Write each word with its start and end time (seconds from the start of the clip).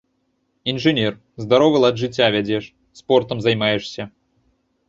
Інжынер, 0.71 1.11
здаровы 1.43 1.77
лад 1.85 1.95
жыцця 2.05 2.27
вядзеш, 2.39 2.63
спортам 3.03 3.37
займаешся. 3.47 4.03